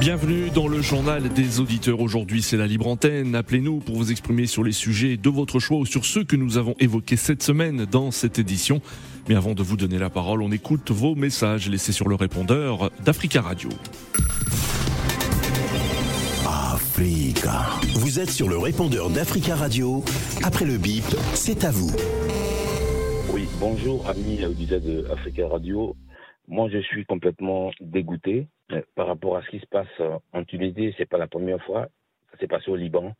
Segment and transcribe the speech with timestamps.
[0.00, 2.00] Bienvenue dans le journal des auditeurs.
[2.00, 3.34] Aujourd'hui, c'est la libre antenne.
[3.34, 6.58] Appelez-nous pour vous exprimer sur les sujets de votre choix ou sur ceux que nous
[6.58, 8.82] avons évoqués cette semaine dans cette édition.
[9.28, 12.90] Mais avant de vous donner la parole, on écoute vos messages laissés sur le répondeur
[13.04, 13.70] d'Africa Radio.
[16.46, 17.62] Africa.
[17.94, 20.04] Vous êtes sur le répondeur d'Africa Radio.
[20.44, 21.90] Après le bip, c'est à vous.
[23.32, 25.96] Oui, bonjour amis auditeurs de Africa Radio.
[26.48, 28.55] Moi, je suis complètement dégoûté euh,
[28.94, 30.94] par rapport à ce qui se passe euh, en Tunisie.
[30.96, 31.88] C'est pas la première fois.
[32.32, 33.12] Ça s'est passé au Liban,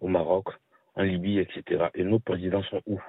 [0.00, 0.48] au Maroc,
[0.94, 1.86] en Libye, etc.
[1.94, 3.00] Et nos présidents sont où?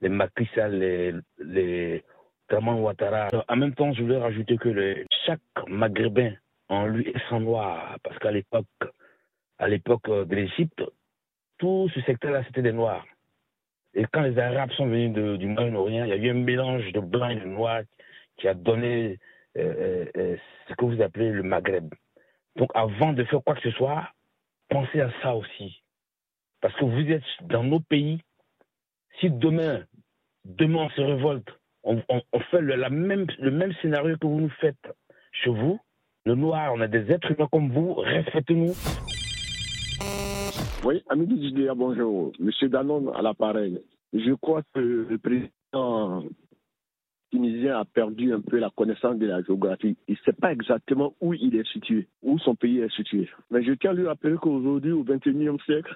[0.00, 2.04] Les Macky les, les
[2.48, 3.28] Kraman Ouattara.
[3.48, 6.32] En même temps, je voulais rajouter que chaque Maghrébin
[6.68, 8.66] en lui est sans noir, parce qu'à l'époque,
[9.58, 10.82] à l'époque euh, de l'Égypte,
[11.58, 13.04] tout ce secteur-là, c'était des noirs.
[13.92, 17.00] Et quand les Arabes sont venus du Moyen-Orient, il y a eu un mélange de
[17.00, 17.82] blanc et de noir
[18.36, 21.92] qui a donné euh, euh, ce que vous appelez le Maghreb.
[22.56, 24.08] Donc avant de faire quoi que ce soit,
[24.68, 25.82] pensez à ça aussi.
[26.60, 28.20] Parce que vous êtes dans nos pays.
[29.18, 29.84] Si demain,
[30.44, 31.48] demain on se révolte,
[31.84, 32.02] on,
[32.50, 34.88] fait le, même, scénario que vous nous faites
[35.32, 35.80] chez vous,
[36.26, 38.74] le noir, on a des êtres humains comme vous, respectez-nous.
[40.84, 42.32] Oui, ami du bonjour.
[42.38, 43.82] Monsieur Danon à l'appareil.
[44.12, 46.24] Je crois que le président
[47.30, 49.96] tunisien a perdu un peu la connaissance de la géographie.
[50.08, 53.28] Il ne sait pas exactement où il est situé, où son pays est situé.
[53.50, 55.94] Mais je tiens à lui rappeler qu'aujourd'hui, au XXIe siècle,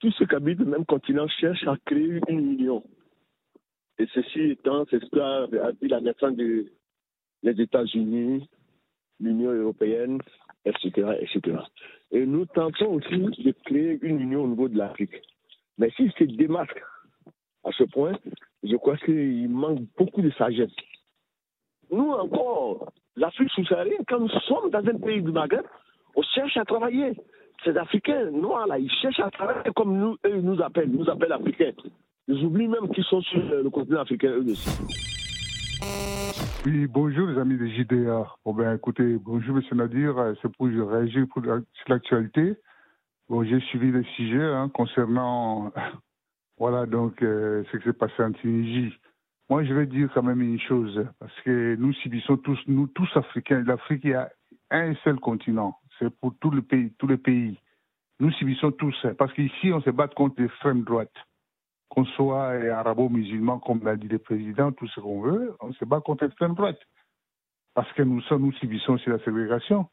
[0.00, 2.84] tous ceux qui habitent le même continent cherchent à créer une union.
[3.98, 5.46] Et ceci étant, c'est ce qu'a
[5.82, 6.66] la naissance des
[7.44, 8.48] États-Unis,
[9.20, 10.18] l'Union européenne,
[10.64, 11.58] etc., etc.
[12.10, 15.22] Et nous tentons aussi de créer une union au niveau de l'Afrique.
[15.78, 16.82] Mais s'il se démarque
[17.64, 18.18] à ce point,
[18.64, 20.70] je crois qu'il manque beaucoup de sagesse.
[21.90, 25.64] Nous encore, l'Afrique subsaharienne, quand nous sommes dans un pays du Maghreb,
[26.16, 27.12] on cherche à travailler.
[27.64, 31.32] Ces Africains noirs là, ils cherchent à travailler comme nous, eux, nous appellent, nous appellent
[31.32, 31.72] Africains.
[32.26, 34.70] Ils oublient même qu'ils sont sur le continent africain eux aussi.
[36.64, 38.26] Oui, bonjour les amis de JDA.
[38.44, 41.42] Bon ben écoutez, bonjour Monsieur Nadir, c'est pour réagir sur
[41.88, 42.54] l'actualité.
[43.28, 45.72] Bon, j'ai suivi le sujet hein, concernant
[46.58, 48.94] voilà donc euh, ce qui s'est passé en Tunisie.
[49.50, 53.08] Moi, je vais dire quand même une chose parce que nous subissons tous, nous tous
[53.14, 53.62] Africains.
[53.66, 54.30] L'Afrique, il y a
[54.70, 55.76] un seul continent.
[55.98, 57.58] C'est pour tous les pays, tous les pays.
[58.20, 61.12] Nous subissons tous parce qu'ici, on se bat contre l'extrême droite
[61.94, 66.00] qu'on soit arabo-musulman, comme l'a dit le président, tout ce qu'on veut, on se bat
[66.00, 66.80] contre l'extrême droite.
[67.74, 69.86] Parce que nous sommes, nous subissons sur la ségrégation.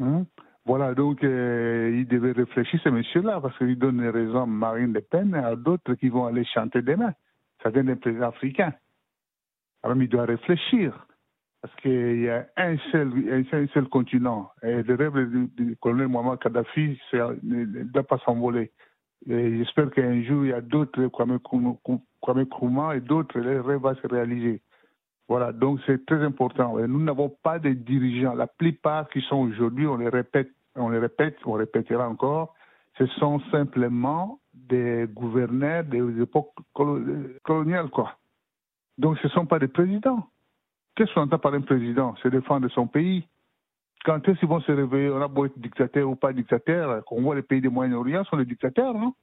[0.00, 0.26] Hein?
[0.66, 5.00] Voilà, donc euh, il devait réfléchir, ce monsieur-là, parce qu'il donne raison à Marine Le
[5.00, 7.12] Pen à d'autres qui vont aller chanter demain.
[7.62, 8.72] Ça vient d'un président africain.
[9.84, 11.06] Alors il doit réfléchir.
[11.62, 13.12] Parce qu'il y a un seul,
[13.50, 14.50] un seul, continent.
[14.62, 18.72] Et le rêve du, colonel Mohamed Kadhafi ne ne doit pas s'envoler.
[19.26, 21.38] J'espère qu'un jour, il y a d'autres, Kwame
[22.94, 24.62] et d'autres, le rêve va se réaliser.
[25.28, 26.76] Voilà, donc c'est très important.
[26.78, 28.34] Nous n'avons pas de dirigeants.
[28.34, 32.54] La plupart qui sont aujourd'hui, on les répète, on les répète, on répétera encore,
[32.98, 37.02] ce sont simplement des gouverneurs des époques colo-
[37.42, 38.16] coloniales, quoi.
[38.98, 40.26] Donc ce ne sont pas des présidents.
[40.94, 42.14] Qu'est-ce qu'on entend par un président?
[42.22, 43.28] C'est défendre son pays.
[44.04, 45.10] Quand est-ce qu'ils vont se réveiller?
[45.10, 48.36] On a beau être dictateur ou pas dictateur, qu'on voit les pays du Moyen-Orient sont
[48.38, 49.14] des dictateurs, non?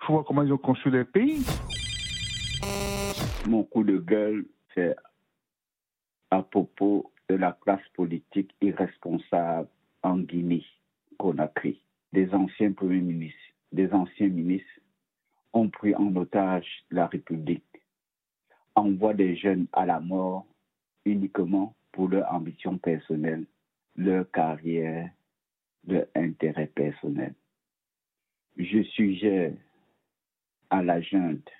[0.00, 1.44] Il faut voir comment ils ont construit leur pays.
[3.46, 4.44] Mon coup de gueule,
[4.74, 4.96] c'est
[6.30, 9.68] à propos de la classe politique irresponsable
[10.02, 10.64] en Guinée,
[11.18, 11.80] Conakry.
[12.12, 13.38] Des anciens premiers ministres,
[13.72, 14.80] des anciens ministres
[15.52, 17.64] ont pris en otage la République,
[18.74, 20.46] envoient des jeunes à la mort
[21.04, 23.46] uniquement pour leur ambition personnelle,
[23.96, 25.10] leur carrière,
[25.86, 27.34] leur intérêt personnel.
[28.56, 29.52] Je suggère
[30.70, 31.50] à la junte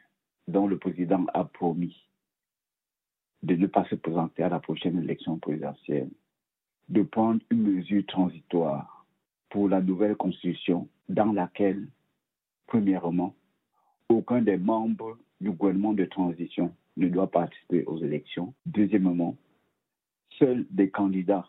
[0.48, 1.96] dont le président a promis
[3.42, 6.10] de ne pas se présenter à la prochaine élection présidentielle,
[6.92, 9.06] de prendre une mesure transitoire
[9.48, 11.88] pour la nouvelle constitution dans laquelle,
[12.66, 13.34] premièrement,
[14.10, 18.52] aucun des membres du gouvernement de transition ne doit participer aux élections.
[18.66, 19.38] Deuxièmement,
[20.38, 21.48] seuls des candidats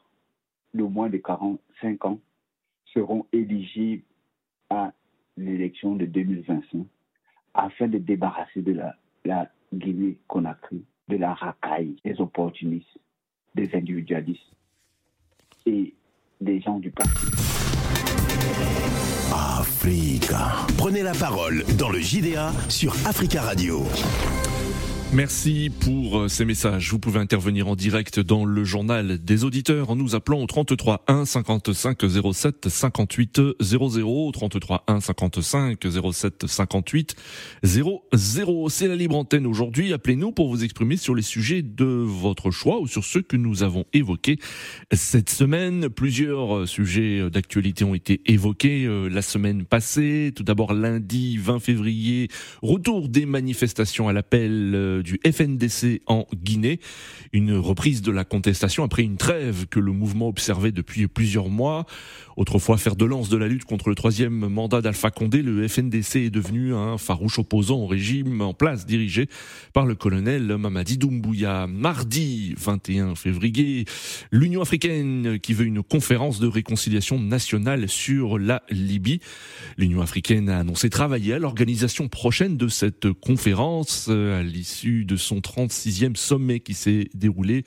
[0.73, 2.19] de moins de 45 ans
[2.93, 4.03] seront éligibles
[4.69, 4.93] à
[5.35, 6.85] l'élection de 2025
[7.53, 8.95] afin de débarrasser de la,
[9.25, 12.97] la Guinée-Conakry de la racaille des opportunistes,
[13.55, 14.53] des individualistes
[15.65, 15.93] et
[16.41, 17.27] des gens du parti.
[19.33, 20.51] Africa.
[20.77, 23.85] Prenez la parole dans le JDA sur Africa Radio.
[25.15, 26.89] Merci pour euh, ces messages.
[26.89, 31.03] Vous pouvez intervenir en direct dans le journal des auditeurs en nous appelant au 33
[31.07, 31.99] 1 55
[32.33, 35.77] 07 58 00 33 1 55
[36.11, 37.15] 07 58
[37.61, 38.69] 00.
[38.69, 39.93] C'est la libre antenne aujourd'hui.
[39.93, 43.61] Appelez-nous pour vous exprimer sur les sujets de votre choix ou sur ceux que nous
[43.61, 44.39] avons évoqués
[44.91, 45.89] cette semaine.
[45.89, 50.31] Plusieurs euh, sujets d'actualité ont été évoqués euh, la semaine passée.
[50.35, 52.29] Tout d'abord lundi 20 février,
[52.63, 56.79] retour des manifestations à l'appel du FNDC en Guinée.
[57.31, 61.85] Une reprise de la contestation après une trêve que le mouvement observait depuis plusieurs mois.
[62.35, 66.15] Autrefois fer de lance de la lutte contre le troisième mandat d'Alpha Condé, le FNDC
[66.15, 69.27] est devenu un farouche opposant au régime en place dirigé
[69.71, 71.67] par le colonel Mamadi Doumbouya.
[71.67, 73.85] Mardi 21 février,
[74.31, 79.19] l'Union africaine qui veut une conférence de réconciliation nationale sur la Libye.
[79.77, 85.37] L'Union africaine a annoncé travailler à l'organisation prochaine de cette conférence à l'issue de son
[85.37, 87.63] 36e sommet qui s'est déroulé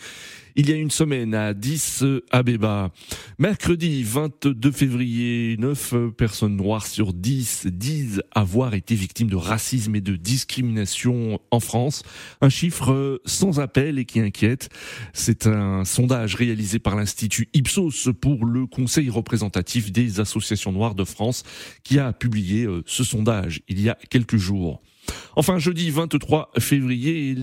[0.56, 2.90] il y a une semaine à 10 Abeba.
[3.38, 10.00] Mercredi 22 février, 9 personnes noires sur 10 disent avoir été victimes de racisme et
[10.00, 12.02] de discrimination en France.
[12.40, 14.70] Un chiffre sans appel et qui inquiète.
[15.12, 21.04] C'est un sondage réalisé par l'Institut Ipsos pour le Conseil représentatif des associations noires de
[21.04, 21.42] France
[21.84, 24.80] qui a publié euh, ce sondage il y a quelques jours.
[25.38, 27.36] Enfin, jeudi 23 février,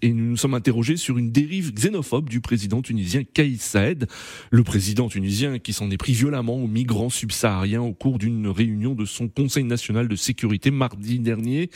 [0.00, 4.06] et nous nous sommes interrogés sur une dérive xénophobe du président tunisien Kais Saed,
[4.50, 8.94] le président tunisien qui s'en est pris violemment aux migrants subsahariens au cours d'une réunion
[8.94, 11.68] de son Conseil national de sécurité mardi dernier.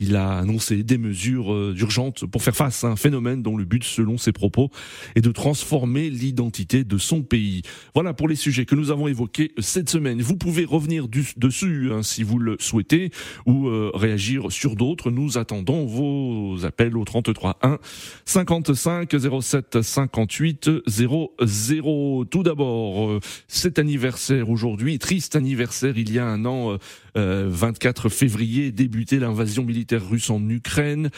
[0.00, 3.64] Il a annoncé des mesures euh, urgentes pour faire face à un phénomène dont le
[3.64, 4.70] but, selon ses propos,
[5.14, 7.62] est de transformer l'identité de son pays.
[7.94, 10.20] Voilà pour les sujets que nous avons évoqués cette semaine.
[10.22, 11.06] Vous pouvez revenir
[11.36, 13.10] dessus hein, si vous le souhaitez
[13.46, 15.03] ou euh, réagir sur d'autres.
[15.10, 17.78] Nous attendons vos appels au 33 1
[18.24, 22.24] 55 07 58 00.
[22.30, 26.78] Tout d'abord, euh, cet anniversaire aujourd'hui, triste anniversaire, il y a un an,
[27.14, 31.10] 24 euh, février, débutait l'invasion militaire russe en Ukraine.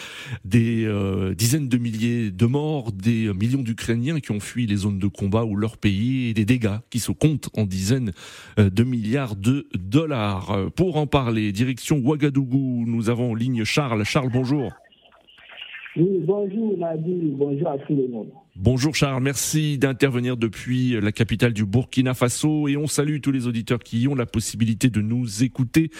[0.45, 4.99] Des euh, dizaines de milliers de morts, des millions d'Ukrainiens qui ont fui les zones
[4.99, 8.13] de combat ou leur pays et des dégâts qui se comptent en dizaines
[8.59, 10.71] de milliards de dollars.
[10.77, 14.05] Pour en parler, direction Ouagadougou, nous avons ligne Charles.
[14.05, 14.73] Charles, bonjour.
[15.97, 18.29] Oui, bonjour Nadi, bonjour à tout le monde.
[18.59, 23.47] Bonjour Charles, merci d'intervenir depuis la capitale du Burkina Faso et on salue tous les
[23.47, 25.91] auditeurs qui ont la possibilité de nous écouter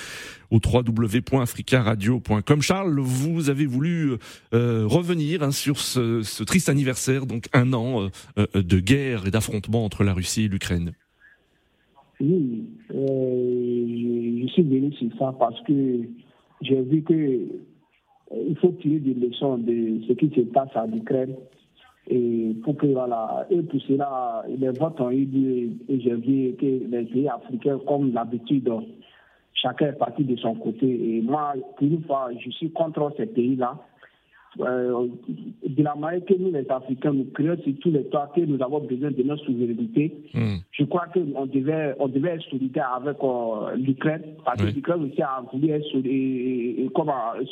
[0.51, 2.63] au www.africaradio.com.
[2.63, 4.13] Charles, vous avez voulu
[4.55, 8.09] euh, revenir hein, sur ce, triste anniversaire, donc un an euh,
[8.39, 10.93] euh, de guerre et d'affrontement entre la Russie et l'Ukraine.
[12.21, 16.01] Oui, je, suis venu sur ça parce que
[16.63, 17.39] j'ai vu que
[18.49, 21.35] il faut tirer des leçons de ce qui se passe en Ukraine.
[22.09, 26.55] Et pour que, voilà, et pour cela, les votes ont eu lieu et j'ai vu
[26.57, 28.71] que les pays africains, comme d'habitude,
[29.55, 30.87] chacun est parti de son côté.
[30.87, 33.77] Et moi, pour une fois, je suis contre ces pays-là
[34.61, 35.09] euh,
[35.67, 38.63] de la manière que nous, les Africains, nous créons sur tous les toits que nous
[38.63, 40.17] avons besoin de notre souveraineté.
[40.33, 40.57] Hmm.
[40.73, 45.21] Je crois qu'on devait, on devait être solidaire avec euh, l'Ukraine, parce que l'Ukraine aussi
[45.21, 45.87] a voulu être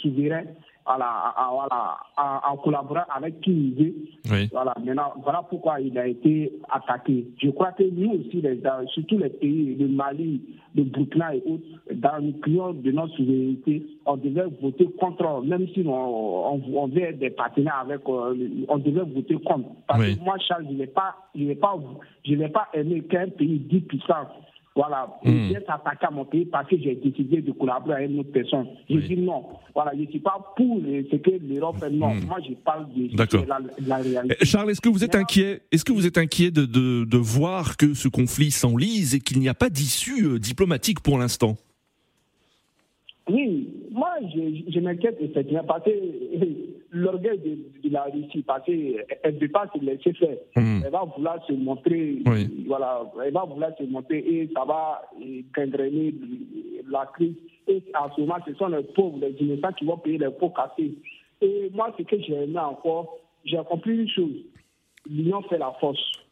[0.00, 0.44] souverain
[0.86, 4.48] voilà, voilà, à, collaborer avec qui il veut.
[4.52, 7.26] Voilà, maintenant, voilà pourquoi il a été attaqué.
[7.42, 8.60] Je crois que nous aussi, les,
[8.92, 10.42] surtout les pays de Mali,
[10.74, 11.64] de Burkina et autres,
[11.94, 17.02] dans le client de notre souveraineté, on devait voter contre, même si on, on, veut
[17.02, 18.34] être des partenaires avec, euh,
[18.68, 19.68] on devait voter contre.
[19.86, 21.76] Parce que moi, Charles, je ne vais pas, je vais pas,
[22.26, 24.28] je pas aimer qu'un pays dit puissant
[24.76, 25.50] voilà, mmh.
[25.50, 28.66] j'ai attaqué à mon pays parce que j'ai décidé de collaborer avec une autre personne.
[28.90, 29.44] Je dis non.
[29.72, 31.90] Voilà, je ne suis pas pour ce que l'Europe fait.
[31.90, 32.24] Non, hmm.
[32.26, 34.36] moi je parle de, la, la, réalité.
[34.40, 37.16] Eh, Charles, est-ce que vous êtes inquiet Est-ce que vous êtes inquiet de, de, de
[37.16, 41.56] voir que ce conflit s'enlise et qu'il n'y a pas d'issue euh, diplomatique pour l'instant?
[43.30, 45.90] Oui, moi, je, je m'inquiète effectivement parce que
[46.94, 50.36] l'orgueil de, la Russie, parce qu'elle ne veut pas se laisser faire.
[50.56, 50.80] Hmm.
[50.84, 52.22] Elle va vouloir se montrer,
[52.66, 55.02] voilà, elle va vouloir se montrer et ça va
[55.54, 56.14] gangréner
[56.88, 57.34] la crise.
[57.66, 60.50] Et en ce moment, ce sont les pauvres, les innocents qui vont payer les pots
[60.50, 60.94] cassés.
[61.40, 64.44] Et moi, ce que j'ai aimé encore, j'ai compris une chose.
[65.10, 66.23] L'union fait la force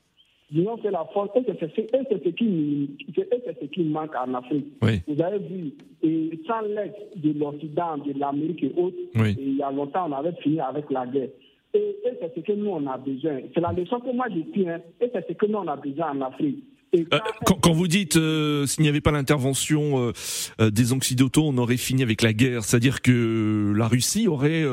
[0.53, 4.67] disons que la force, et c'est ce, qui, ce qui manque en Afrique.
[4.81, 9.71] Vous avez vu, et sans l'aide de l'Occident, de l'Amérique et autres, il y a
[9.71, 11.29] longtemps, on avait fini avec la guerre.
[11.75, 13.41] Et, c'est ce que nous, on a besoin.
[13.55, 15.77] C'est la leçon que moi, j'ai pris, hein, et c'est ce que nous, on a
[15.77, 16.63] besoin en Afrique.
[16.95, 20.13] Euh, quand, vous dites euh, s'il n'y avait pas l'intervention
[20.61, 24.65] euh, des Occidentaux, on aurait fini avec la guerre, c'est-à-dire que la Russie aurait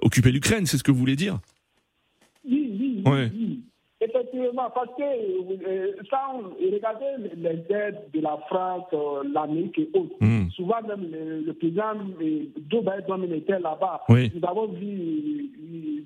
[0.00, 1.40] occupé l'Ukraine, c'est ce que vous voulez dire?
[2.48, 3.57] Oui, oui, oui.
[4.28, 7.06] Effectivement, parce que sans regarder
[7.36, 8.84] les aides de la France,
[9.32, 10.50] l'Amérique et autres, hmm.
[10.50, 11.94] souvent même le, président
[12.70, 14.02] Joe Biden était là-bas.
[14.08, 15.50] Nous avons vu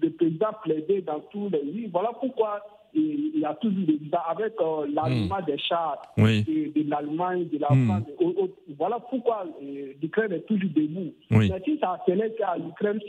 [0.00, 1.90] le président plaider dans tous les pays.
[1.92, 2.60] Voilà pourquoi
[2.94, 3.98] il y a toujours des
[4.28, 7.86] avec euh, l'allemand des chars de, l'Allemagne, de la hmm.
[7.86, 8.46] France.
[8.78, 11.12] voilà pourquoi euh, l'Ukraine est toujours debout.
[11.30, 13.00] Mais si ça tenait qu'à l'Ukraine,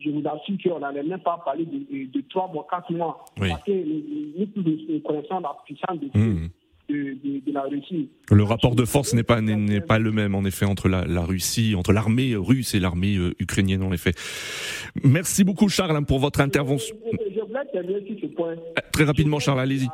[0.00, 3.24] je vous assure qu'on n'allait même pas parler de, trois mois, quatre mois.
[3.36, 6.48] Parce que nous, connaissons la puissance de hmm.
[6.86, 8.10] De, la Russie.
[8.30, 11.74] Le rapport de force n'est pas n'est pas le même en effet entre la, Russie,
[11.74, 14.12] entre l'armée russe et l'armée euh, ukrainienne en effet.
[15.02, 16.94] Merci beaucoup Charles hein, pour votre intervention.
[17.06, 18.54] Euh,
[18.92, 19.88] très rapidement, Charles, allez-y.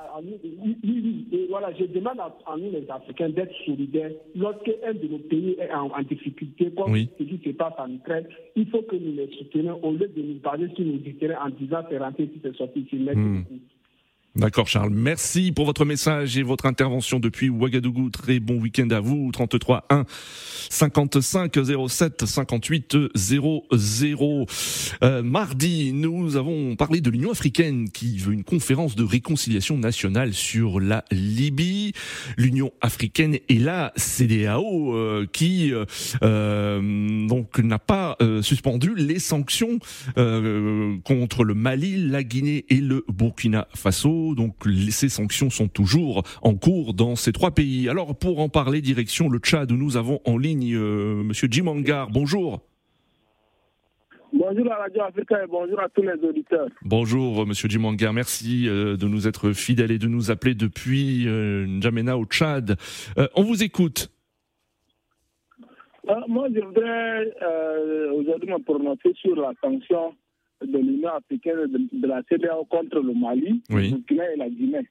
[1.51, 4.13] Voilà, je demande à, nous, les Africains, d'être solidaires.
[4.37, 8.69] Lorsqu'un de nos pays est en, difficulté, comme ce qui se passe en Ukraine, il
[8.71, 11.81] faut que nous les soutenions au lieu de nous baser sur nos intérêts en disant
[11.91, 12.87] c'est rentré c'est sorti.
[12.93, 13.45] Merci hmm.
[14.37, 18.11] D'accord Charles, merci pour votre message et votre intervention depuis Ouagadougou.
[18.11, 19.29] Très bon week-end à vous.
[19.33, 20.05] 33 1
[20.71, 21.59] 55
[21.89, 24.47] 07 58 00.
[25.25, 30.79] mardi, nous avons parlé de l'Union africaine qui veut une conférence de réconciliation nationale sur
[30.79, 31.93] la Libye.
[32.37, 35.85] L'Union africaine et la CDAO euh, qui euh,
[36.23, 39.81] euh, donc n'a pas suspendu les sanctions
[41.05, 44.20] contre le Mali, la Guinée et le Burkina Faso.
[44.35, 44.55] Donc
[44.91, 47.89] ces sanctions sont toujours en cours dans ces trois pays.
[47.89, 52.11] Alors pour en parler, direction le Tchad nous avons en ligne euh, Monsieur Jim Angar.
[52.11, 52.61] Bonjour.
[54.33, 56.69] Bonjour à Radio Africa et bonjour à tous les auditeurs.
[56.83, 61.67] Bonjour Monsieur Jimangar, merci euh, de nous être fidèles et de nous appeler depuis euh,
[61.67, 62.77] N'Djamena au Tchad.
[63.35, 64.13] on vous écoute.
[66.29, 70.15] moi je voudrais aujourd'hui me prononcer sur la sanction
[70.63, 74.89] de l'Union africaine de, la CDAO contre le Mali, le Burkina et la Guinée.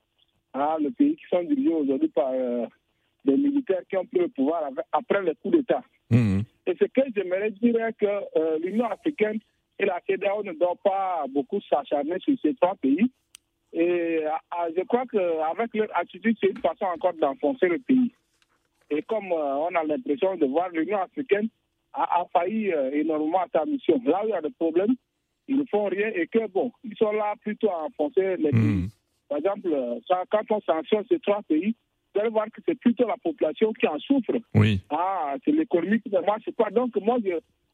[0.53, 2.65] Ah, le pays qui sont dirigés aujourd'hui par euh,
[3.23, 5.83] des militaires qui ont pris le pouvoir après le coup d'État.
[6.09, 6.39] Mmh.
[6.65, 9.39] Et ce que j'aimerais dire est que euh, l'Union africaine
[9.77, 13.11] et la CDAO ne doivent pas beaucoup s'acharner sur ces trois pays.
[13.71, 18.11] Et ah, je crois qu'avec leur attitude, c'est une façon encore d'enfoncer le pays.
[18.89, 21.47] Et comme euh, on a l'impression de voir l'Union africaine
[21.93, 24.01] a, a failli énormément à sa mission.
[24.03, 24.95] Là où il y a des problèmes,
[25.49, 28.59] ils ne font rien et que, bon, ils sont là plutôt à enfoncer les pays.
[28.59, 28.87] Hmm.
[29.27, 29.69] Par exemple,
[30.29, 31.75] quand on sanctionne ces trois pays,
[32.13, 34.33] vous allez voir que c'est plutôt la population qui en souffre.
[34.55, 34.81] Oui.
[34.89, 36.69] Ah, c'est l'économie qui ne marche pas.
[36.71, 37.33] Donc, moi, je,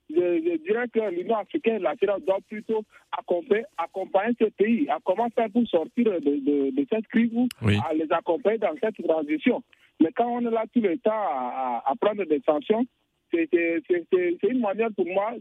[0.10, 2.84] je, dirais que l'Union africaine, la doit plutôt
[3.18, 4.90] accompagner, accompagner ces pays.
[4.90, 9.02] À comment faire pour sortir de, de, cette crise ou à les accompagner dans cette
[9.06, 9.64] transition?
[10.02, 12.86] Mais quand on est là tout le temps à, à prendre des sanctions,
[13.52, 15.34] c'est une manière pour moi,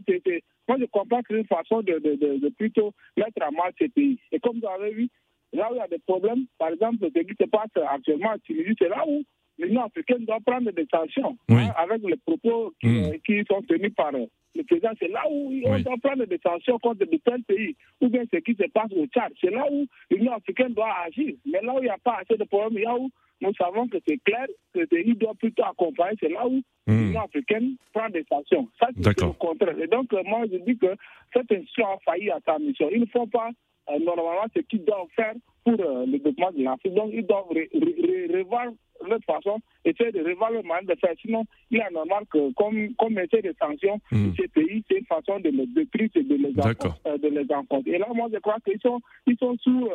[0.67, 3.89] moi je comprends que c'est une façon de, de, de, plutôt mettre à mal ces
[3.89, 4.19] pays.
[4.31, 5.09] Et comme vous avez vu,
[5.53, 8.39] là où il y a des problèmes, par exemple, ce qui se passe actuellement en
[8.39, 9.23] Tunisie, c'est là où
[9.57, 13.03] l'Union africaine doit prendre des sanctions hein, avec les propos qui, mm.
[13.05, 14.27] euh, qui, sont tenus par le
[14.67, 14.91] président.
[14.99, 18.39] C'est là où on doit prendre des sanctions contre de tels pays, ou bien ce
[18.39, 19.31] qui se passe au Tchad.
[19.39, 21.35] C'est là où l'Union africaine doit agir.
[21.45, 23.09] Mais là où il n'y a pas assez de problèmes, il y a où
[23.41, 26.17] nous savons que c'est clair que le pays doit plutôt accompagner.
[26.19, 27.07] C'est là où hmm.
[27.07, 28.67] l'Union africaine prend des sanctions.
[28.79, 29.77] Ça, c'est le contraire.
[29.79, 30.95] Et donc, euh, moi, je dis que
[31.33, 32.89] cette institution a failli à sa mission.
[32.91, 33.49] Ils ne font pas
[33.89, 36.93] euh, normalement ce qu'ils doivent faire pour euh, le développement de l'Afrique.
[36.93, 38.67] Donc, ils doivent revoir
[39.05, 41.13] leur façon, essayer de revoir leur manière de faire.
[41.21, 44.31] Sinon, il est normal que, comme, comme essayer des sanctions hmm.
[44.39, 47.89] ces pays, c'est une façon de les détruire et de les, de les enfoncer.
[47.89, 49.89] Et là, moi, je crois qu'ils sont, ils sont sous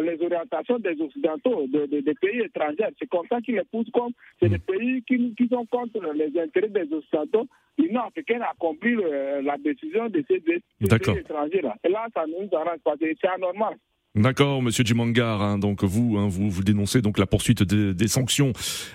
[0.00, 2.88] les orientations des Occidentaux, des pays étrangers.
[2.98, 6.38] C'est comme ça qu'ils les poussent comme c'est des pays qui, qui, sont contre les
[6.40, 7.46] intérêts des Occidentaux.
[7.76, 8.96] L'Union africaine a compris
[9.42, 11.76] la décision de ces, pays étrangers-là.
[11.84, 12.94] Et là, ça nous arrange pas.
[13.00, 13.76] C'est anormal.
[14.14, 15.42] D'accord, Monsieur Jimangar.
[15.42, 18.54] Hein, donc vous, hein, vous, vous dénoncez donc la poursuite des sanctions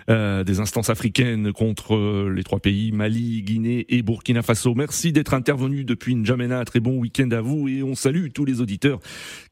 [0.09, 4.73] euh, des instances africaines contre euh, les trois pays Mali, Guinée et Burkina Faso.
[4.73, 6.65] Merci d'être intervenu depuis N'Djamena.
[6.65, 8.99] Très bon week-end à vous et on salue tous les auditeurs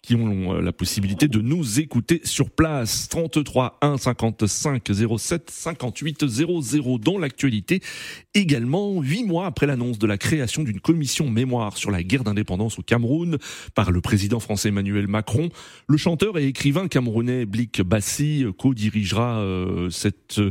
[0.01, 3.08] qui ont euh, la possibilité de nous écouter sur place.
[3.08, 7.82] 33 1 55 07 58 00 dans l'actualité.
[8.34, 12.80] Également, huit mois après l'annonce de la création d'une commission mémoire sur la guerre d'indépendance
[12.80, 13.38] au Cameroun
[13.75, 15.50] par le président français Emmanuel Macron.
[15.88, 19.46] Le chanteur et écrivain camerounais Blik Bassi co-dirigera
[19.89, 20.41] cette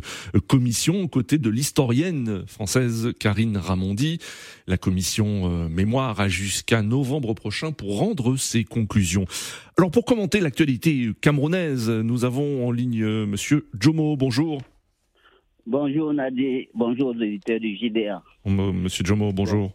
[0.47, 4.19] commission aux côtés de l'historienne française Karine Ramondi.
[4.67, 9.25] La commission mémoire a jusqu'à novembre prochain pour rendre ses conclusions.
[9.79, 14.17] Alors pour commenter l'actualité camerounaise, nous avons en ligne Monsieur Jomo.
[14.17, 14.61] Bonjour.
[15.67, 18.23] Bonjour Nadie, bonjour aux éditeurs du JDA.
[18.45, 19.73] Monsieur Jomo, bonjour.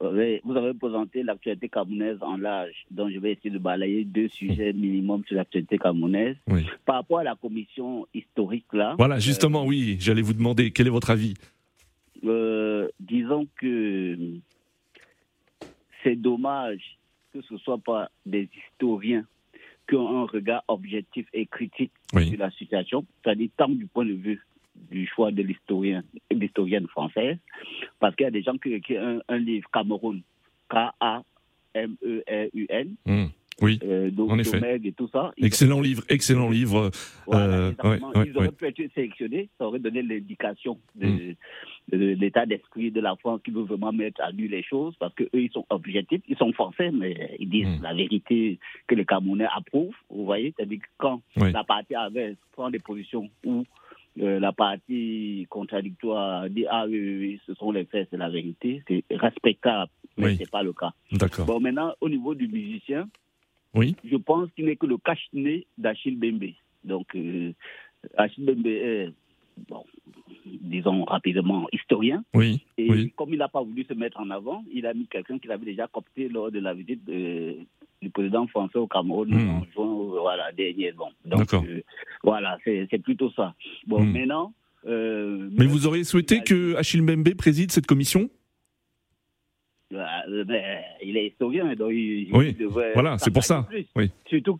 [0.00, 4.72] Vous avez présenté l'actualité camerounaise en large, donc je vais essayer de balayer deux sujets
[4.72, 6.36] minimum sur l'actualité camerounaise.
[6.84, 8.94] Par rapport à la commission historique là.
[8.98, 11.34] Voilà, justement, euh, oui, j'allais vous demander quel est votre avis?
[12.24, 14.16] Euh, disons que
[16.02, 16.98] c'est dommage
[17.32, 19.24] que ce ne soit pas des historiens
[19.88, 24.12] qui ont un regard objectif et critique sur la situation, c'est-à-dire tant du point de
[24.12, 24.40] vue
[24.90, 27.36] du choix de l'historien, l'historienne française,
[28.00, 30.22] parce qu'il y a des gens qui écrivent un, livre Cameroun,
[30.68, 31.24] K-A-M-E-R-U-N.
[33.06, 33.26] Hmm.
[33.62, 34.80] Oui, euh, en effet.
[34.82, 35.32] Et tout ça.
[35.36, 36.90] Excellent livre, excellent livre.
[37.28, 37.72] Euh,
[38.26, 41.36] ils auraient pu être sélectionnés, ça aurait donné l'indication de, hmm.
[41.92, 45.28] l'état d'esprit de la France qui veut vraiment mettre à nu les choses, parce qu'eux,
[45.32, 47.82] ils sont objectifs, ils sont français, mais ils disent hmm.
[47.82, 52.70] la vérité que les Camerounais approuvent, vous voyez, c'est-à-dire que quand la partie avait prend
[52.70, 53.64] des positions où
[54.20, 58.82] euh, la partie contradictoire dit ah oui, oui, ce sont les faits, c'est la vérité,
[58.86, 60.92] c'est respectable, mais ce n'est pas le cas.
[61.12, 61.46] D'accord.
[61.46, 63.08] Bon, maintenant, au niveau du musicien,
[63.74, 63.96] oui.
[64.04, 66.50] je pense qu'il n'est que le cache-nez d'Achille Bembe.
[66.84, 67.52] Donc, euh,
[68.16, 69.10] Achille Bembe est,
[69.68, 69.84] bon,
[70.46, 72.24] disons rapidement, historien.
[72.34, 72.64] Oui.
[72.78, 75.50] Et comme il n'a pas voulu se mettre en avant, il a mis quelqu'un qu'il
[75.50, 77.56] avait déjà copté lors de la visite de,
[78.04, 79.50] du président français au Cameroun hmm.
[79.50, 80.92] en juin, voilà, dernier.
[80.92, 81.08] Bon.
[81.24, 81.82] Donc, euh,
[82.22, 83.54] voilà, c'est plutôt ça.
[83.86, 84.12] Bon, hmm.
[84.12, 84.52] maintenant.
[84.86, 88.28] Euh, Mais vous auriez souhaité que Achille Mbembe préside cette commission?
[89.90, 90.06] Bah,
[91.02, 92.56] il est historien, donc il, oui.
[92.94, 93.66] Voilà, c'est pour ça.
[93.96, 94.10] Oui.
[94.28, 94.56] Surtout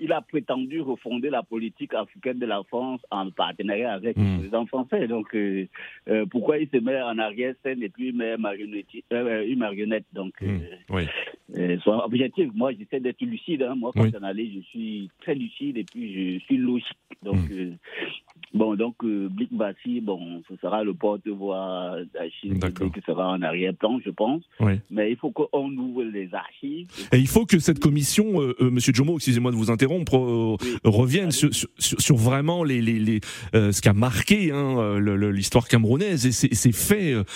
[0.00, 4.38] qu'il a prétendu refonder la politique africaine de la France en partenariat avec les hmm.
[4.38, 5.06] président français.
[5.06, 5.66] Donc, euh,
[6.08, 8.34] euh, pourquoi il se met en arrière-scène et puis il met
[9.12, 10.06] euh, une marionnette?
[10.12, 10.60] Donc, hmm.
[10.90, 11.06] oui.
[11.82, 12.48] soit objectif.
[12.54, 13.62] Moi, j'essaie d'être lucide.
[13.62, 13.74] Hein.
[13.76, 14.10] Moi, quand oui.
[14.12, 16.96] j'analyse, je suis très lucide et puis je suis logique.
[17.22, 17.74] Donc, hmm.
[18.52, 24.00] Bon, donc, euh, Blick Bassi, bon, ce sera le porte-voix d'Achille qui sera en arrière-plan,
[24.04, 24.42] je pense.
[24.90, 26.88] Mais il faut qu'on ouvre les archives.
[27.12, 30.56] Et il faut que cette commission, euh, euh Monsieur Jomo, excusez-moi de vous interrompre, euh,
[30.84, 33.20] revienne sur, sur, sur, vraiment les, les, les
[33.52, 37.26] ce qui a marqué hein, l'histoire camerounaise et ces, faits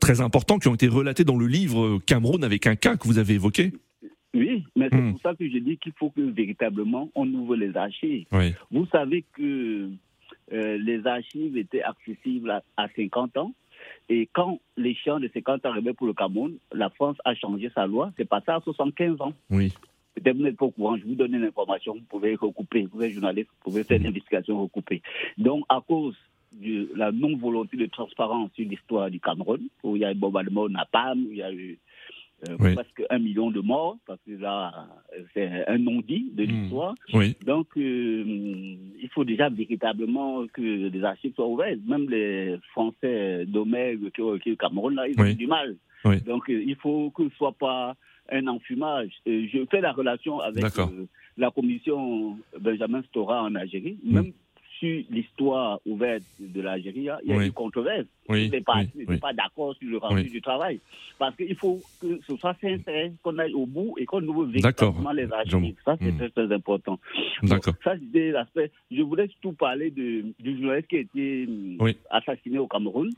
[0.00, 3.18] très importants qui ont été relatés dans le livre Cameroun avec un cas que vous
[3.18, 3.72] avez évoqué.
[4.34, 5.12] Oui, mais c'est hmm.
[5.12, 8.26] pour ça que je dis qu'il faut que véritablement on ouvre les archives.
[8.70, 9.90] Vous savez que
[10.52, 13.52] euh, les archives étaient accessibles à, 50 ans.
[14.08, 17.70] Et quand les chiens de 50 ans arrivaient pour le Cameroun, la France a changé
[17.74, 18.12] sa loi.
[18.16, 19.32] C'est passé à 75 ans.
[19.50, 19.72] Oui.
[20.14, 23.02] Peut-être vous n'êtes pas au courant, je vous donne une information, vous pouvez recouper, vous
[23.02, 25.02] êtes journaliste, vous pouvez faire une investigation recouper.
[25.38, 26.16] Donc, à cause
[26.52, 30.62] de la non-volonté de transparence sur l'histoire du Cameroun, où il y a eu bombardement
[30.62, 31.78] au où il y a eu
[32.48, 34.88] euh, presque un million de morts, parce que là,
[35.32, 36.46] c'est un non-dit de hmm.
[36.46, 36.94] l'histoire.
[37.46, 38.24] Donc, euh,
[39.00, 41.78] il faut déjà véritablement que les archives soient ouvertes.
[41.86, 45.76] Même les Français d'Omeg qui ont écrit le Cameroun, là, ils ont du mal.
[46.26, 47.94] Donc, euh, il faut que ce soit pas
[48.32, 49.12] un enfumage.
[49.26, 50.64] je fais la relation avec
[51.36, 53.98] la commission Benjamin Stora en Algérie.
[54.04, 54.14] Hmm.
[54.14, 54.32] Même
[54.82, 58.06] l'histoire ouverte de l'Algérie, il y a eu controverse.
[58.28, 58.82] Oui, n'étaient pas,
[59.20, 60.80] pas d'accord sur le rendu du travail.
[61.18, 65.12] Parce qu'il faut que ce soit sincère, qu'on aille au bout et qu'on ouvre véritablement
[65.12, 65.76] les archives.
[65.84, 66.18] Ça, c'est hmm.
[66.18, 66.98] très, très important.
[67.42, 67.74] D'accord.
[67.84, 68.70] ça, c'était l'aspect.
[68.90, 71.78] Je voulais surtout parler de, du journaliste qui a été hmm,
[72.10, 73.10] assassiné au Cameroun.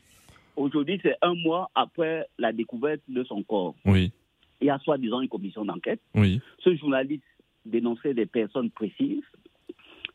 [0.57, 3.74] Aujourd'hui, c'est un mois après la découverte de son corps.
[3.85, 4.12] Oui.
[4.61, 6.01] Il y a soi-disant une commission d'enquête.
[6.14, 6.40] Oui.
[6.59, 7.25] Ce journaliste
[7.67, 9.23] dénonçait des personnes précises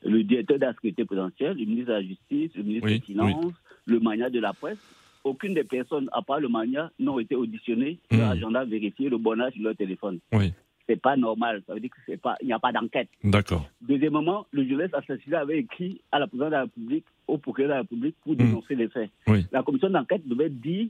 [0.04, 3.54] le directeur de la sécurité présidentielle, le ministre de la Justice, le ministre des Finances,
[3.86, 4.78] le mania de la presse.
[5.24, 8.18] Aucune des personnes, à part le mania, n'ont été auditionnées, mmh.
[8.18, 10.20] leur agenda vérifié, le bon âge sur leur téléphone.
[10.32, 10.54] Oui.
[10.88, 13.10] C'est pas normal, ça veut dire qu'il n'y a pas d'enquête.
[13.24, 13.70] D'accord.
[13.82, 17.74] Deuxièmement, le journaliste assassiné avait écrit à la présidente de la République, au procureur de
[17.74, 18.38] la République, pour mmh.
[18.38, 19.12] dénoncer les faits.
[19.28, 19.46] Oui.
[19.52, 20.88] La commission d'enquête devait dire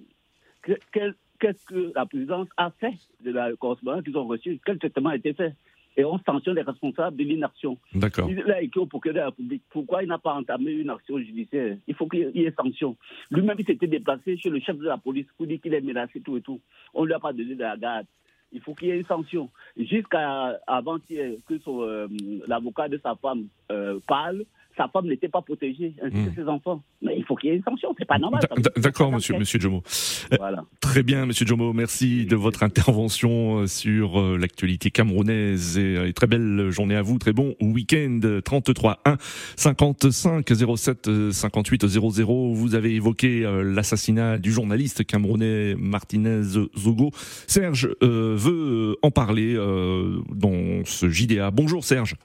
[1.39, 5.15] qu'est-ce que la présidence a fait de la correspondance qu'ils ont reçue, quel traitement a
[5.15, 5.53] été fait?
[5.97, 7.77] Et on sanctionne les responsables de l'inaction.
[7.93, 8.29] D'accord.
[8.29, 9.63] Il a écrit au procureur de la République.
[9.69, 11.77] Pourquoi il n'a pas entamé une action judiciaire?
[11.87, 12.95] Il faut qu'il y ait sanction.
[13.31, 16.21] Lui-même, il s'était déplacé chez le chef de la police pour dire qu'il est menacé,
[16.21, 16.61] tout et tout.
[16.93, 18.05] On ne lui a pas donné de la garde.
[18.51, 19.49] Il faut qu'il y ait une sanction.
[19.77, 22.07] Jusqu'à avant-hier, que euh,
[22.47, 24.45] l'avocat de sa femme euh, parle,
[24.79, 26.33] sa femme n'était pas protégée, ainsi que hmm.
[26.35, 26.81] ses enfants.
[27.01, 28.41] Mais il faut qu'il y ait une sanction, c'est pas normal.
[28.77, 29.83] D'accord, monsieur, monsieur Jomo.
[30.31, 30.63] Euh, voilà.
[30.79, 36.27] Très bien, monsieur Jomo, merci de votre intervention euh, sur euh, l'actualité camerounaise et, très
[36.27, 39.17] belle journée à vous, très bon week-end 33 1
[39.57, 42.53] 55 07 58 00.
[42.53, 46.41] Vous avez évoqué l'assassinat du journaliste camerounais Martinez
[46.77, 47.11] Zogo.
[47.47, 51.51] Serge veut en parler dans ce JDA.
[51.51, 52.15] Bonjour Serge.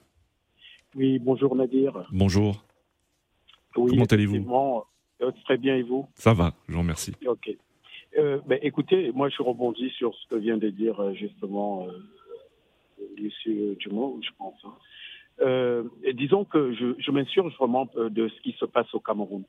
[0.95, 2.07] Oui, bonjour Nadir.
[2.09, 2.63] Bonjour.
[3.73, 4.47] Comment allez-vous
[5.21, 7.11] euh, Très bien et vous Ça va, je vous remercie.
[7.27, 7.53] Ok.
[8.17, 11.85] Euh, ben, écoutez, moi je rebondis sur ce que vient de dire euh, justement
[13.17, 13.75] M.
[13.79, 14.55] Dumont, je pense.
[14.63, 15.83] Hein.
[16.13, 19.43] disons que je, je m'insurge vraiment de ce qui se passe au Cameroun.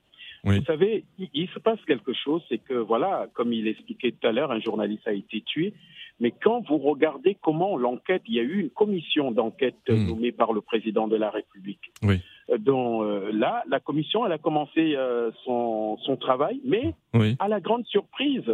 [0.54, 4.32] Vous savez, il, se passe quelque chose, c'est que, voilà, comme il expliquait tout à
[4.32, 5.74] l'heure, un journaliste a été tué.
[6.20, 10.06] Mais quand vous regardez comment l'enquête, il y a eu une commission d'enquête hmm.
[10.06, 11.92] nommée par le président de la République.
[12.02, 12.20] Oui.
[12.50, 16.94] Euh, dont euh, là, la commission, elle a commencé euh, son, son, travail, mais
[17.38, 18.44] à la grande surprise,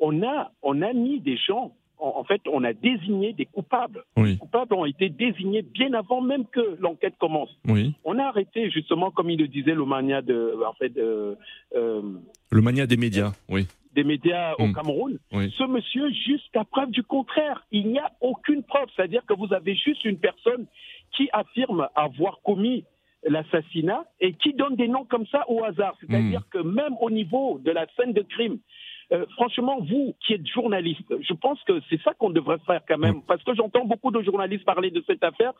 [0.00, 4.04] on a, on a mis des gens en, fait, on a désigné des coupables.
[4.16, 7.50] Les coupables ont été désignés bien avant même que l'enquête commence.
[8.04, 11.34] On a arrêté justement, comme il le disait, le mania de, en fait, euh,
[11.72, 13.66] le mania des médias, oui.
[13.94, 14.74] Des médias au mm.
[14.74, 15.18] Cameroun.
[15.32, 18.88] Ce monsieur, jusqu'à preuve du contraire, il n'y a aucune preuve.
[18.94, 20.66] C'est-à-dire que vous avez juste une personne
[21.16, 22.84] qui affirme avoir commis
[23.26, 25.96] l'assassinat et qui donne des noms comme ça au hasard.
[26.00, 26.50] C'est-à-dire mm.
[26.50, 28.58] que même au niveau de la scène de crime,
[29.12, 32.98] euh, franchement, vous qui êtes journaliste, je pense que c'est ça qu'on devrait faire quand
[32.98, 35.52] même, parce que j'entends beaucoup de journalistes parler de cette affaire.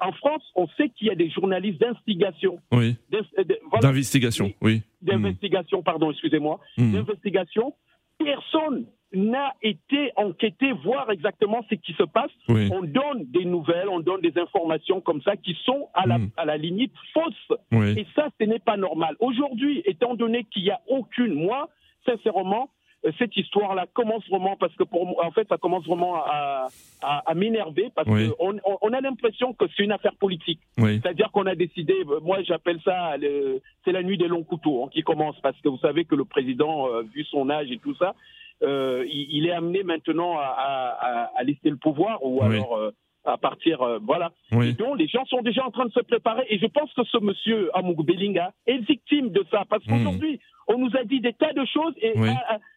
[0.00, 2.58] En France, on sait qu'il y a des journalistes d'investigation.
[2.72, 2.96] Oui.
[3.12, 3.44] Euh,
[3.80, 4.82] d'investigation, oui.
[5.02, 6.60] D'investigation, pardon, excusez-moi.
[6.78, 6.92] Hmm.
[6.92, 7.74] D'investigation.
[8.18, 12.30] Personne n'a été enquêté, voir exactement ce qui se passe.
[12.48, 16.44] On donne des nouvelles, on donne des informations comme ça qui sont à la, à
[16.44, 17.58] la limite fausses.
[17.96, 19.16] Et ça, ce n'est pas normal.
[19.20, 21.68] Aujourd'hui, étant donné qu'il n'y a aucune, moi,
[22.06, 22.70] sincèrement,
[23.18, 26.68] cette histoire-là commence vraiment, parce que pour moi, en fait, ça commence vraiment à,
[27.02, 30.60] à, m'énerver, parce qu'on on a l'impression que c'est une affaire politique.
[30.78, 33.14] C'est-à-dire qu'on a décidé, euh, moi j'appelle ça,
[33.84, 36.24] c'est la nuit des longs couteaux hein, qui commence, parce que vous savez que le
[36.24, 38.14] président, euh, vu son âge et tout ça,
[38.62, 42.78] euh, il, est amené maintenant à, à, à, laisser le pouvoir, ou alors
[43.24, 44.32] à partir, voilà.
[44.52, 46.44] Et donc, les gens sont déjà en train de se préparer.
[46.50, 49.64] Et je pense que ce monsieur, Amouk Belinga, est victime de ça.
[49.68, 49.90] Parce hmm.
[49.90, 52.14] qu'aujourd'hui, on nous a dit des tas de choses et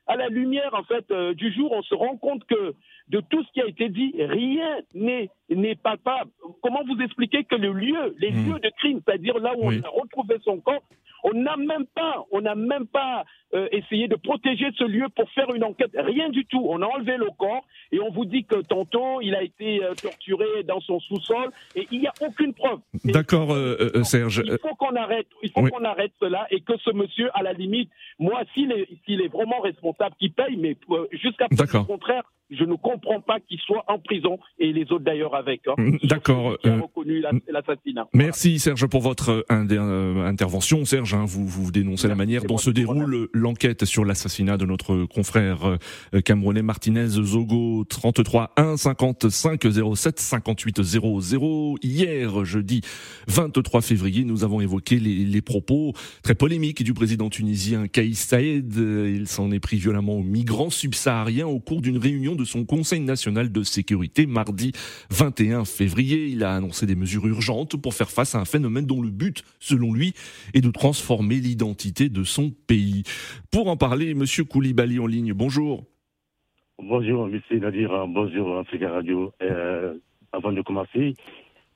[0.07, 2.73] à, la lumière en fait euh, du jour, on se rend compte que
[3.09, 5.95] de tout ce qui a été dit, rien n'est n'est pas
[6.61, 8.53] Comment vous expliquez que le lieu, les hmm.
[8.53, 10.83] lieux de crime, c'est-à-dire là où on a retrouvé son corps,
[11.23, 15.29] on n'a même pas, on n'a même pas euh, essayé de protéger ce lieu pour
[15.31, 15.91] faire une enquête.
[15.95, 16.65] Rien du tout.
[16.67, 19.93] On a enlevé le corps et on vous dit que tantôt il a été euh,
[19.93, 22.79] torturé dans son sous-sol et il n'y a aucune preuve.
[23.05, 23.55] D'accord,
[24.03, 24.43] Serge.
[24.45, 27.53] Il faut qu'on arrête, il faut qu'on arrête cela et que ce monsieur, à la
[27.53, 30.75] limite, moi, s'il est, est vraiment responsable, qu'il paye, mais
[31.11, 35.35] jusqu'à du contraire, je ne comprends pas qu'il soit en prison et les autres d'ailleurs
[35.35, 35.61] avec.
[35.67, 36.57] Hein, mm, D'accord.
[36.65, 38.07] Euh, reconnu l'assassinat.
[38.13, 40.85] Merci Serge pour votre euh, euh, intervention.
[40.85, 45.05] Serge, hein, vous, vous dénoncez la manière dont se déroule l'enquête sur l'assassinat de notre
[45.05, 45.77] confrère
[46.23, 49.61] camerounais Martinez Zogo 33 1 55
[49.95, 51.77] 07 58 00.
[51.81, 52.81] Hier, jeudi
[53.27, 58.75] 23 février, nous avons évoqué les, les propos très polémiques du président tunisien Kaïs Saïd.
[58.75, 62.99] Il s'en est pris violemment aux migrants subsahariens au cours d'une réunion de son Conseil
[62.99, 64.71] national de sécurité mardi
[65.09, 66.27] 21 février.
[66.27, 69.43] Il a annoncé des mesures urgentes pour faire face à un phénomène dont le but,
[69.59, 70.13] selon lui,
[70.53, 70.96] est de transformer
[71.29, 73.03] l'identité de son pays.
[73.51, 75.83] Pour en parler, Monsieur Koulibaly en ligne, bonjour.
[76.79, 79.33] Bonjour, monsieur Nadir, bonjour Africa Radio.
[79.41, 79.95] Euh,
[80.31, 81.15] avant de commencer,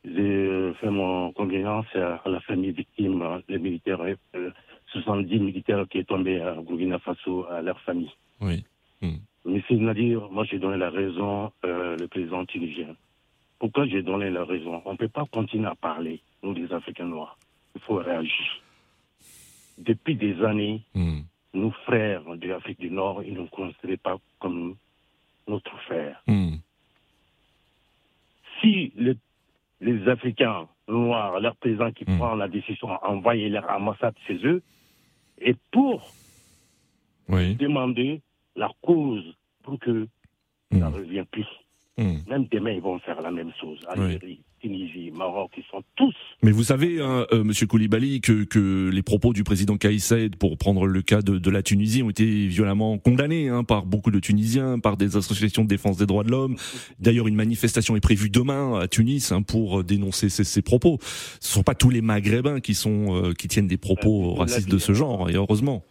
[0.05, 3.99] j'ai fait mon condoléance à la famille victime, les militaires,
[4.93, 8.11] 70 euh, militaires qui sont tombés à Burkina Faso, à leur famille.
[8.41, 8.63] Oui.
[9.43, 12.95] Monsieur Nadir, moi j'ai donné la raison euh, le président tunisien.
[13.57, 14.83] Pourquoi j'ai donné la raison?
[14.85, 17.37] On ne peut pas continuer à parler, nous les Africains noirs.
[17.75, 18.61] Il faut réagir.
[19.81, 21.21] Depuis des années, hmm.
[21.53, 24.75] nos frères de l'Afrique du Nord, ils ne nous considèrent pas comme
[25.47, 26.21] notre frère.
[26.27, 26.55] Hmm.
[28.61, 28.93] Si
[29.81, 32.17] les Africains noirs, leur président qui hmm.
[32.17, 34.61] prend la décision d'envoyer leur ambassade chez eux,
[35.39, 36.13] et pour
[37.29, 38.21] demander
[38.55, 40.07] la cause pour que
[40.71, 41.47] ça ne revienne plus.
[41.97, 42.17] Hmm.
[42.29, 43.79] Même demain, ils vont faire la même chose.
[43.89, 46.15] Algérie, Tunisie, Maroc, ils sont tous.
[46.41, 50.37] Mais vous savez, hein, euh, Monsieur Koulibaly, que, que les propos du président Kais Saïd,
[50.37, 54.09] pour prendre le cas de, de, la Tunisie, ont été violemment condamnés hein, par beaucoup
[54.09, 56.55] de Tunisiens, par des associations de défense des droits de l'homme.
[56.99, 60.97] D'ailleurs, une manifestation est prévue demain à Tunis hein, pour dénoncer ces, ces, propos.
[61.01, 64.69] Ce ne sont pas tous les Maghrébins qui sont euh, qui tiennent des propos racistes
[64.69, 65.83] de ce genre, et heureusement.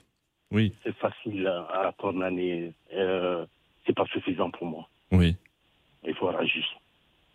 [0.51, 0.73] Oui.
[0.83, 2.73] C'est facile à condamner.
[2.95, 3.45] Euh,
[3.87, 4.89] c'est pas suffisant pour moi.
[5.13, 5.37] Oui.
[6.07, 6.65] Il faut réagir.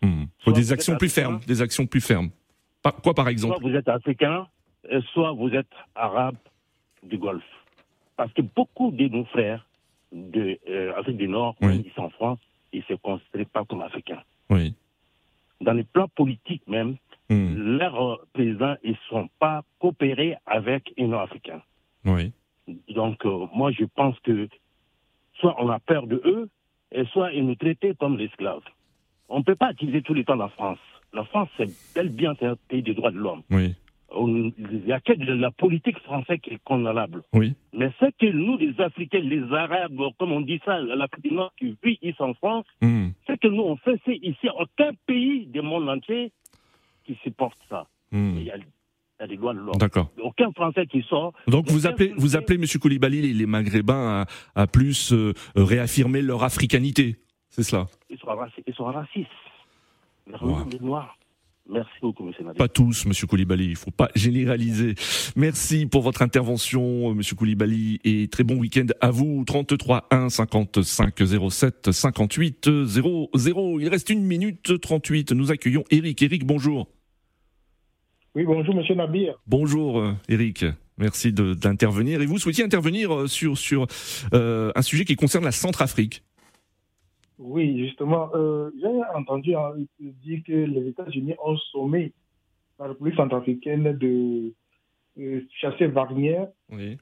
[0.02, 0.24] Hmm.
[0.40, 2.30] Il faut des actions plus fermes, des actions plus fermes.
[3.02, 4.46] quoi par exemple Soit vous êtes africain,
[5.12, 6.36] soit vous êtes arabe
[7.02, 7.44] du Golfe.
[8.16, 9.66] Parce que beaucoup de nos frères
[10.12, 11.78] de euh, du Nord, oui.
[11.86, 12.38] ici en France,
[12.72, 14.22] ils se considèrent pas comme africains.
[14.50, 14.74] Oui.
[15.60, 16.96] Dans les plans politiques même,
[17.28, 17.78] hmm.
[17.78, 21.62] leurs présidents, ils sont pas coopérés avec les Nord-Africains.
[22.04, 22.32] Oui.
[22.88, 24.48] Donc, euh, moi, je pense que
[25.34, 26.48] soit on a peur de eux,
[26.92, 28.62] et soit ils nous traitaient comme esclaves.
[29.28, 30.78] On ne peut pas utiliser tout le temps la France.
[31.12, 33.42] La France, c'est bel bien un pays des droits de l'homme.
[33.50, 33.74] Oui.
[34.14, 37.22] Il n'y a que de la politique française qui est condamnable.
[37.32, 37.54] Oui.
[37.72, 41.52] Mais ce que nous, les Africains, les Arabes, comme on dit ça, l'Afrique du Nord
[41.58, 43.08] qui vit ici en France, mm.
[43.26, 46.32] ce que nous on fait, c'est ici aucun pays du monde entier
[47.04, 47.86] qui supporte ça.
[48.12, 48.36] Mm.
[48.36, 48.56] Il y a
[49.20, 49.78] de l'ordre.
[49.78, 50.10] D'accord.
[50.22, 51.32] Aucun Français qui sort.
[51.46, 52.66] Donc vous appelez, vous appelez M.
[52.80, 57.16] Koulibaly les, Maghrébins à, à plus euh, réaffirmer leur africanité,
[57.48, 58.64] c'est cela Ils sont, racistes.
[58.66, 59.26] Ils sont racistes.
[60.26, 61.16] Les Noirs.
[61.68, 62.32] Merci beaucoup, M.
[62.40, 62.54] Nadir.
[62.54, 63.12] Pas tous, M.
[63.28, 64.94] Koulibaly, il ne faut pas généraliser.
[65.34, 67.20] Merci pour votre intervention, M.
[67.36, 69.42] Koulibaly, et très bon week-end à vous.
[69.44, 71.14] 33 1 55
[71.50, 73.30] 07 58 00.
[73.80, 75.32] Il reste une minute 38.
[75.32, 76.22] Nous accueillons Eric.
[76.22, 76.88] Eric, bonjour.
[78.36, 79.34] Oui, bonjour, monsieur Nabir.
[79.46, 80.66] Bonjour, euh, Eric.
[80.98, 82.20] Merci d'intervenir.
[82.20, 83.86] Et vous souhaitiez intervenir euh, sur, sur
[84.34, 86.22] euh, un sujet qui concerne la Centrafrique.
[87.38, 88.30] Oui, justement.
[88.78, 92.12] J'ai entendu hein, dire que les États-Unis ont sommé
[92.78, 94.52] la République centrafricaine de
[95.58, 96.44] chasser Wagner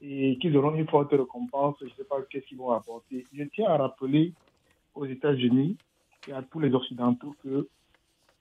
[0.01, 1.75] et qu'ils auront une forte récompense.
[1.81, 3.25] Je ne sais pas qu'est-ce qu'ils vont apporter.
[3.33, 4.31] Je tiens à rappeler
[4.93, 5.75] aux États-Unis
[6.29, 7.67] et à tous les Occidentaux que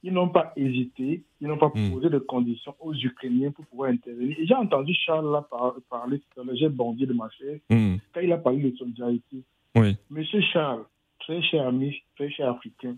[0.04, 1.92] ils n'ont pas hésité, ils n'ont pas hmm.
[1.92, 4.38] posé de conditions aux Ukrainiens pour pouvoir intervenir.
[4.38, 5.48] Et j'ai entendu Charles là
[5.88, 7.96] parler sur le jet bandit de ma chaise hmm.
[8.12, 9.42] quand il a parlé de solidarité.
[9.74, 9.96] Oui.
[10.10, 10.84] Monsieur Charles,
[11.20, 12.96] très cher ami, très cher Africain,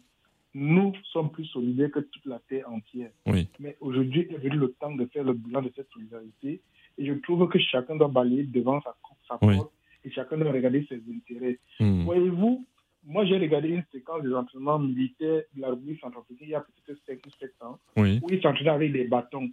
[0.53, 3.11] nous sommes plus solidaires que toute la terre entière.
[3.27, 3.47] Oui.
[3.61, 6.61] Mais aujourd'hui est venu le temps de faire le bilan de cette solidarité.
[6.99, 8.97] Et je trouve que chacun doit balayer devant sa,
[9.29, 9.71] sa porte
[10.05, 11.61] et chacun doit regarder ses intérêts.
[11.79, 12.03] Hmm.
[12.03, 12.66] Voyez-vous,
[13.07, 16.61] moi, j'ai regardé une séquence des entraînements militaires de la République centrafricaine il y a
[16.61, 19.49] peut-être 5 ou 7 ans, où ils s'entraînaient avec des bâtons.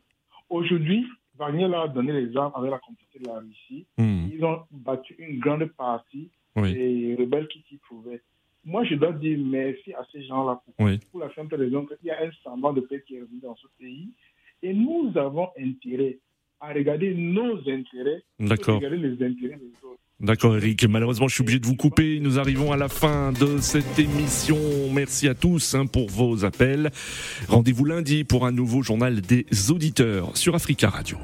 [0.50, 1.06] Aujourd'hui,
[1.38, 3.88] Wagner leur a donné les armes avec la complicité de la Russie.
[3.98, 4.28] Hmm.
[4.32, 8.22] Ils ont battu une grande partie des rebelles qui s'y trouvaient.
[8.66, 12.12] Moi, je dois dire merci à ces gens-là pour, pour la simple raison qu'il y
[12.12, 14.10] a un semblant de paix qui est revenu dans ce pays.
[14.62, 16.20] Et nous avons intérêt
[16.64, 20.00] à regarder nos intérêts, à regarder les intérêts des autres.
[20.22, 23.58] D'accord Eric, malheureusement je suis obligé de vous couper, nous arrivons à la fin de
[23.58, 24.58] cette émission.
[24.94, 26.92] Merci à tous hein, pour vos appels.
[27.50, 31.18] Rendez-vous lundi pour un nouveau journal des auditeurs sur Africa Radio.